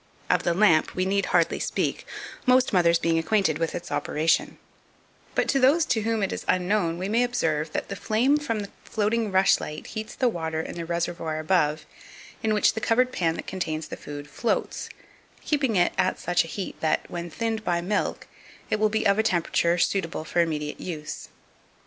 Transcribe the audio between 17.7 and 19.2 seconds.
milk, it will be of